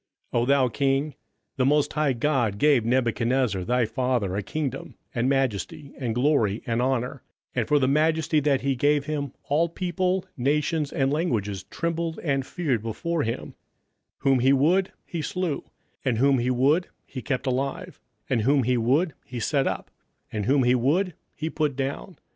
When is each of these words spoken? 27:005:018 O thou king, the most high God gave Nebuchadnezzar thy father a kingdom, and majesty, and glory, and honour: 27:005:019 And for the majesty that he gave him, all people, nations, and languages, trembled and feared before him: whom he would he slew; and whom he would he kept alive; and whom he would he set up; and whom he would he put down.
27:005:018 0.33 0.41
O 0.41 0.45
thou 0.47 0.67
king, 0.67 1.15
the 1.57 1.65
most 1.67 1.93
high 1.93 2.11
God 2.11 2.57
gave 2.57 2.83
Nebuchadnezzar 2.83 3.63
thy 3.63 3.85
father 3.85 4.35
a 4.35 4.41
kingdom, 4.41 4.95
and 5.13 5.29
majesty, 5.29 5.93
and 5.95 6.15
glory, 6.15 6.63
and 6.65 6.81
honour: 6.81 7.21
27:005:019 7.53 7.57
And 7.57 7.67
for 7.67 7.77
the 7.77 7.87
majesty 7.87 8.39
that 8.39 8.61
he 8.61 8.75
gave 8.75 9.05
him, 9.05 9.31
all 9.43 9.69
people, 9.69 10.25
nations, 10.35 10.91
and 10.91 11.13
languages, 11.13 11.65
trembled 11.65 12.17
and 12.23 12.47
feared 12.47 12.81
before 12.81 13.21
him: 13.21 13.53
whom 14.17 14.39
he 14.39 14.53
would 14.53 14.91
he 15.05 15.21
slew; 15.21 15.65
and 16.03 16.17
whom 16.17 16.39
he 16.39 16.49
would 16.49 16.87
he 17.05 17.21
kept 17.21 17.45
alive; 17.45 17.99
and 18.27 18.41
whom 18.41 18.63
he 18.63 18.77
would 18.77 19.13
he 19.23 19.39
set 19.39 19.67
up; 19.67 19.91
and 20.33 20.47
whom 20.47 20.63
he 20.63 20.73
would 20.73 21.13
he 21.35 21.47
put 21.47 21.75
down. 21.75 22.17